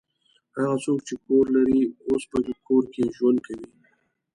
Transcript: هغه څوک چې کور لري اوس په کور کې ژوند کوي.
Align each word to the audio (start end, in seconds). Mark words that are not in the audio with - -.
هغه 0.55 0.75
څوک 0.83 0.99
چې 1.07 1.15
کور 1.25 1.45
لري 1.55 1.81
اوس 2.07 2.23
په 2.31 2.37
کور 2.67 2.83
کې 2.93 3.03
ژوند 3.17 3.39
کوي. 3.45 3.69